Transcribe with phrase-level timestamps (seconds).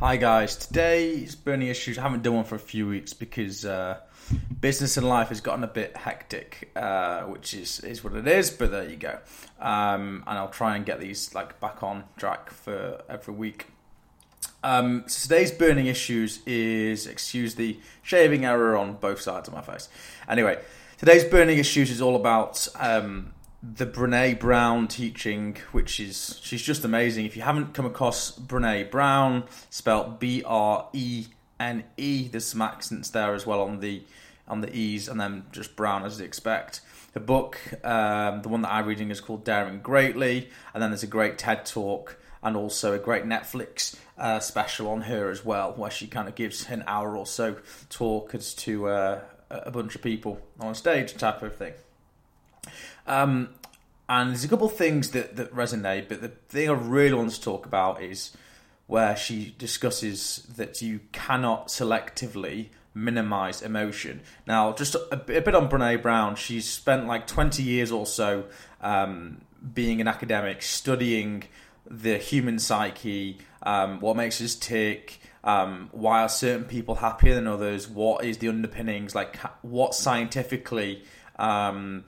[0.00, 1.96] Hi guys, today's burning issues.
[1.96, 4.00] I haven't done one for a few weeks because uh,
[4.60, 8.50] business and life has gotten a bit hectic, uh, which is is what it is.
[8.50, 9.18] But there you go.
[9.58, 13.68] Um, and I'll try and get these like back on track for every week.
[14.62, 19.62] Um, so today's burning issues is excuse the shaving error on both sides of my
[19.62, 19.88] face.
[20.28, 20.60] Anyway,
[20.98, 23.32] today's burning issues is all about um,
[23.74, 27.26] the Brené Brown teaching, which is she's just amazing.
[27.26, 31.26] If you haven't come across Brené Brown, spelled B R E
[31.58, 34.02] N E, there's some accents there as well on the
[34.48, 36.80] on the E's, and then just Brown as you expect.
[37.14, 41.02] The book, um, the one that I'm reading, is called Daring Greatly, and then there's
[41.02, 45.72] a great TED talk and also a great Netflix uh, special on her as well,
[45.72, 47.56] where she kind of gives an hour or so
[47.88, 51.72] talk as to uh, a bunch of people on stage type of thing.
[53.06, 53.50] Um,
[54.08, 57.32] and there's a couple of things that, that resonate, but the thing I really want
[57.32, 58.36] to talk about is
[58.86, 64.22] where she discusses that you cannot selectively minimize emotion.
[64.46, 68.44] Now, just a, a bit on Brené Brown, she's spent like 20 years or so
[68.80, 69.42] um,
[69.74, 71.44] being an academic, studying
[71.88, 77.46] the human psyche, um, what makes us tick, um, why are certain people happier than
[77.46, 81.04] others, what is the underpinnings, like what scientifically
[81.38, 82.04] um,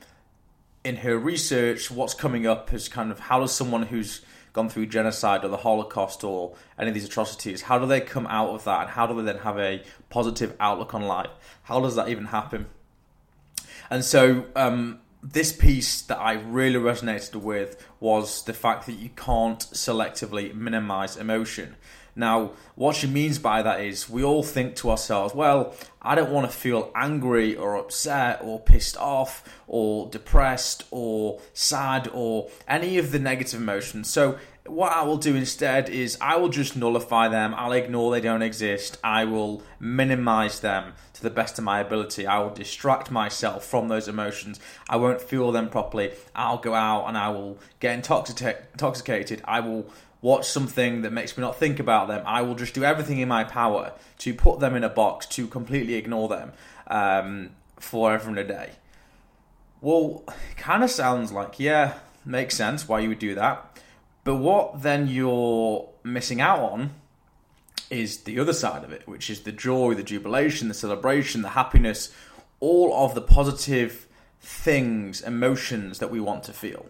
[0.89, 4.23] in her research, what's coming up is kind of how does someone who's
[4.55, 8.27] gone through genocide or the Holocaust or any of these atrocities, how do they come
[8.27, 11.31] out of that and how do they then have a positive outlook on life?
[11.65, 12.67] How does that even happen?
[13.91, 19.11] And so, um, this piece that I really resonated with was the fact that you
[19.11, 21.77] can't selectively minimize emotion.
[22.19, 26.33] Now, what she means by that is we all think to ourselves, well, I don't
[26.33, 32.99] want to feel angry or upset or pissed off or depressed or sad or any
[32.99, 34.11] of the negative emotions.
[34.11, 37.55] So, what I will do instead is I will just nullify them.
[37.57, 38.99] I'll ignore they don't exist.
[39.03, 42.27] I will minimize them to the best of my ability.
[42.27, 44.61] I will distract myself from those emotions.
[44.89, 46.13] I won't feel them properly.
[46.35, 49.41] I'll go out and I will get intoxicated.
[49.45, 49.91] I will
[50.21, 53.29] watch something that makes me not think about them, I will just do everything in
[53.29, 56.53] my power to put them in a box, to completely ignore them
[56.89, 58.73] um, forever and a day.
[59.81, 60.25] Well,
[60.57, 63.79] kind of sounds like, yeah, makes sense why you would do that.
[64.25, 66.91] But what then you're missing out on
[67.91, 71.51] is the other side of it, which is the joy, the jubilation, the celebration, the
[71.51, 72.13] happiness,
[72.61, 74.07] all of the positive
[74.41, 76.87] things, emotions that we want to feel.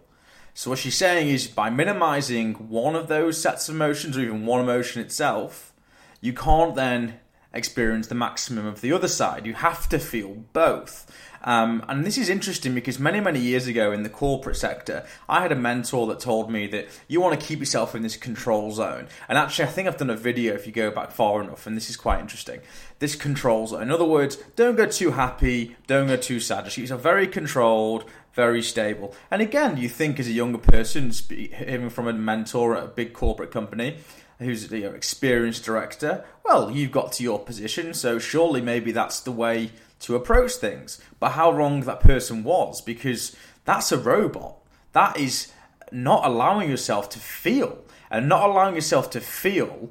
[0.59, 4.45] So what she's saying is by minimizing one of those sets of emotions or even
[4.45, 5.73] one emotion itself,
[6.21, 7.21] you can't then
[7.53, 9.47] experience the maximum of the other side.
[9.47, 11.11] You have to feel both.
[11.43, 15.41] Um, and this is interesting because many, many years ago in the corporate sector, I
[15.41, 18.73] had a mentor that told me that you want to keep yourself in this control
[18.73, 19.07] zone.
[19.29, 21.77] And actually, I think I've done a video if you go back far enough, and
[21.77, 22.61] this is quite interesting.
[22.99, 23.83] This control zone.
[23.83, 26.65] In other words, don't go too happy, don't go too sad.
[26.65, 28.05] Just keep yourself very controlled,
[28.35, 29.15] very stable.
[29.31, 33.13] And again, you think as a younger person, hearing from a mentor at a big
[33.13, 33.99] corporate company
[34.39, 39.33] who's an experienced director, well, you've got to your position, so surely maybe that's the
[39.33, 41.01] way to approach things.
[41.19, 44.57] But how wrong that person was, because that's a robot.
[44.93, 45.53] That is
[45.91, 47.85] not allowing yourself to feel.
[48.11, 49.91] And not allowing yourself to feel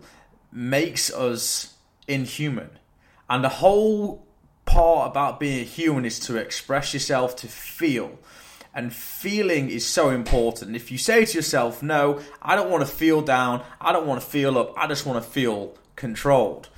[0.52, 1.75] makes us
[2.07, 2.72] inhuman.
[3.30, 4.25] And the whole
[4.66, 8.18] part about being a human is to express yourself, to feel.
[8.78, 10.76] And feeling is so important.
[10.76, 14.22] If you say to yourself, no, I don't want to feel down, I don't want
[14.22, 16.70] to feel up, I just want to feel controlled,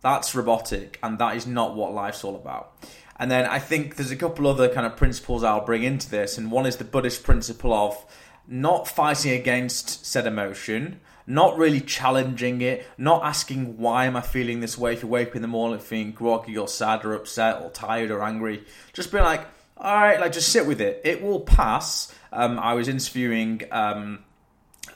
[0.00, 2.76] that's robotic, and that is not what life's all about.
[3.18, 6.38] And then I think there's a couple other kind of principles I'll bring into this,
[6.38, 8.06] and one is the Buddhist principle of
[8.46, 14.60] not fighting against said emotion, not really challenging it, not asking why am I feeling
[14.60, 17.60] this way if you wake up in the morning feeling groggy or sad or upset
[17.60, 18.64] or tired or angry.
[18.92, 19.44] Just be like,
[19.80, 21.00] all right, like just sit with it.
[21.04, 22.12] It will pass.
[22.32, 24.18] Um, I was interviewing um,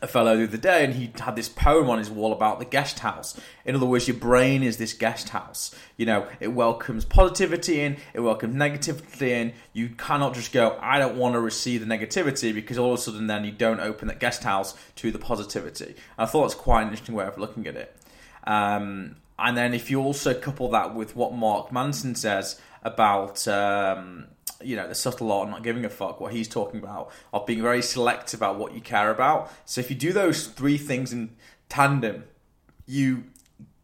[0.03, 2.67] a fellow the other day, and he had this poem on his wall about the
[2.67, 3.41] guest house.
[3.65, 5.75] In other words, your brain is this guest house.
[5.97, 9.53] You know, it welcomes positivity in, it welcomes negativity in.
[9.73, 13.03] You cannot just go, I don't want to receive the negativity, because all of a
[13.03, 15.87] sudden then you don't open that guest house to the positivity.
[15.87, 17.97] And I thought it's quite an interesting way of looking at it.
[18.47, 24.27] Um, and then if you also couple that with what Mark Manson says about um,
[24.63, 27.47] you know the subtle art, of not giving a fuck, what he's talking about, of
[27.47, 29.51] being very selective about what you care about.
[29.65, 31.37] So if you do those three things in
[31.69, 32.25] tandem,
[32.87, 33.25] you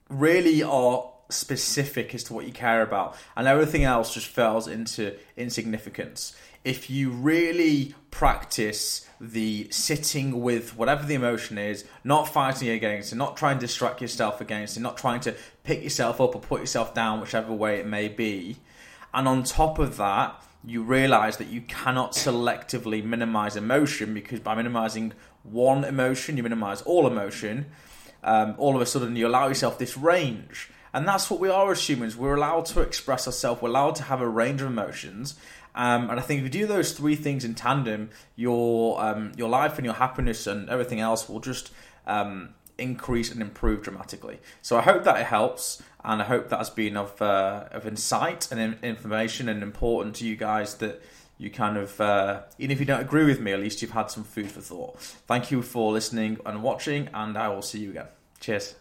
[0.08, 5.17] really are specific as to what you care about, and everything else just falls into
[5.37, 6.34] insignificance.
[6.64, 13.17] if you really practice the sitting with whatever the emotion is, not fighting against it,
[13.17, 15.34] not trying to distract yourself against it, not trying to
[15.64, 18.56] pick yourself up or put yourself down, whichever way it may be.
[19.12, 24.55] And on top of that, you realize that you cannot selectively minimize emotion because by
[24.55, 25.12] minimizing
[25.43, 27.67] one emotion, you minimize all emotion.
[28.23, 30.71] Um, all of a sudden, you allow yourself this range.
[30.93, 32.17] And that's what we are as humans.
[32.17, 35.37] We're allowed to express ourselves, we're allowed to have a range of emotions.
[35.75, 39.49] Um, and I think if you do those three things in tandem, your um, your
[39.49, 41.71] life and your happiness and everything else will just
[42.06, 44.41] um, increase and improve dramatically.
[44.62, 47.87] So I hope that it helps, and I hope that has been of uh, of
[47.87, 51.03] insight and information and important to you guys that
[51.38, 54.11] you kind of uh, even if you don't agree with me, at least you've had
[54.11, 54.99] some food for thought.
[55.00, 58.09] Thank you for listening and watching, and I will see you again.
[58.41, 58.80] Cheers.